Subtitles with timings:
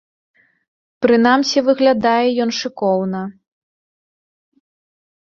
[1.05, 3.21] Прынамсі выглядае ён шыкоўна.